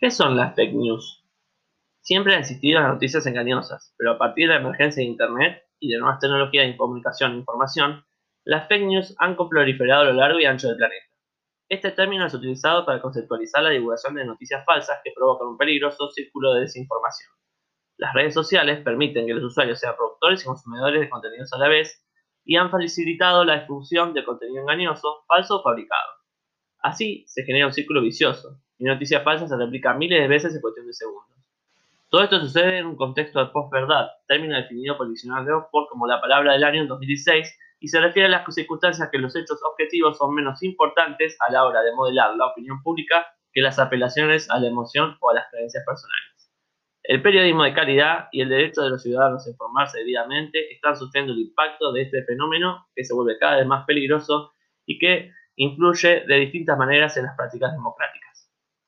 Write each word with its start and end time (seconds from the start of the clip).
¿Qué 0.00 0.10
son 0.10 0.34
las 0.34 0.54
fake 0.54 0.72
news? 0.72 1.22
Siempre 2.00 2.32
han 2.32 2.40
existido 2.40 2.80
las 2.80 2.88
noticias 2.88 3.26
engañosas, 3.26 3.94
pero 3.98 4.12
a 4.12 4.18
partir 4.18 4.48
de 4.48 4.54
la 4.54 4.60
emergencia 4.60 5.02
de 5.02 5.10
Internet 5.10 5.62
y 5.78 5.92
de 5.92 5.98
nuevas 5.98 6.18
tecnologías 6.18 6.66
de 6.66 6.76
comunicación 6.78 7.32
e 7.32 7.36
información, 7.36 8.06
las 8.46 8.66
fake 8.66 8.86
news 8.86 9.14
han 9.18 9.36
proliferado 9.36 10.00
a 10.00 10.04
lo 10.06 10.14
largo 10.14 10.40
y 10.40 10.46
ancho 10.46 10.68
del 10.68 10.78
planeta. 10.78 11.04
Este 11.68 11.90
término 11.90 12.24
es 12.24 12.32
utilizado 12.32 12.86
para 12.86 13.02
conceptualizar 13.02 13.62
la 13.62 13.68
divulgación 13.68 14.14
de 14.14 14.24
noticias 14.24 14.64
falsas 14.64 15.00
que 15.04 15.12
provocan 15.14 15.48
un 15.48 15.58
peligroso 15.58 16.08
círculo 16.12 16.54
de 16.54 16.62
desinformación. 16.62 17.30
Las 17.98 18.14
redes 18.14 18.32
sociales 18.32 18.82
permiten 18.82 19.26
que 19.26 19.34
los 19.34 19.44
usuarios 19.44 19.80
sean 19.80 19.96
productores 19.96 20.42
y 20.42 20.46
consumidores 20.46 21.02
de 21.02 21.10
contenidos 21.10 21.52
a 21.52 21.58
la 21.58 21.68
vez 21.68 22.02
y 22.46 22.56
han 22.56 22.70
facilitado 22.70 23.44
la 23.44 23.60
difusión 23.60 24.14
de 24.14 24.24
contenido 24.24 24.62
engañoso, 24.62 25.24
falso 25.28 25.60
o 25.60 25.62
fabricado. 25.62 26.19
Así 26.82 27.24
se 27.26 27.44
genera 27.44 27.66
un 27.66 27.72
círculo 27.72 28.02
vicioso, 28.02 28.60
y 28.78 28.84
noticias 28.84 29.22
falsas 29.22 29.50
se 29.50 29.56
replica 29.56 29.94
miles 29.94 30.20
de 30.20 30.28
veces 30.28 30.54
en 30.54 30.60
cuestión 30.60 30.86
de 30.86 30.94
segundos. 30.94 31.30
Todo 32.08 32.24
esto 32.24 32.40
sucede 32.40 32.78
en 32.78 32.86
un 32.86 32.96
contexto 32.96 33.38
de 33.38 33.52
posverdad, 33.52 34.08
término 34.26 34.56
definido 34.56 34.96
por 34.96 35.06
el 35.06 35.12
diccionario 35.12 35.46
de 35.46 35.52
Oxford 35.54 35.86
como 35.90 36.06
la 36.06 36.20
palabra 36.20 36.54
del 36.54 36.64
año 36.64 36.82
en 36.82 36.88
2016 36.88 37.56
y 37.78 37.88
se 37.88 38.00
refiere 38.00 38.26
a 38.26 38.30
las 38.30 38.54
circunstancias 38.54 39.08
que 39.12 39.18
los 39.18 39.36
hechos 39.36 39.60
objetivos 39.62 40.18
son 40.18 40.34
menos 40.34 40.62
importantes 40.62 41.36
a 41.46 41.52
la 41.52 41.64
hora 41.64 41.82
de 41.82 41.92
modelar 41.92 42.34
la 42.36 42.46
opinión 42.46 42.82
pública 42.82 43.26
que 43.52 43.60
las 43.60 43.78
apelaciones 43.78 44.50
a 44.50 44.58
la 44.58 44.68
emoción 44.68 45.16
o 45.20 45.30
a 45.30 45.34
las 45.34 45.50
creencias 45.50 45.84
personales. 45.84 46.50
El 47.04 47.22
periodismo 47.22 47.64
de 47.64 47.74
calidad 47.74 48.28
y 48.32 48.40
el 48.40 48.48
derecho 48.48 48.82
de 48.82 48.90
los 48.90 49.02
ciudadanos 49.02 49.46
a 49.46 49.50
informarse 49.50 49.98
debidamente 49.98 50.72
están 50.72 50.96
sufriendo 50.96 51.32
el 51.32 51.38
impacto 51.38 51.92
de 51.92 52.02
este 52.02 52.24
fenómeno 52.24 52.86
que 52.94 53.04
se 53.04 53.14
vuelve 53.14 53.38
cada 53.38 53.56
vez 53.56 53.66
más 53.66 53.84
peligroso 53.86 54.52
y 54.84 54.98
que 54.98 55.30
influye 55.60 56.24
de 56.26 56.36
distintas 56.36 56.78
maneras 56.78 57.16
en 57.18 57.24
las 57.24 57.36
prácticas 57.36 57.72
democráticas. 57.72 58.39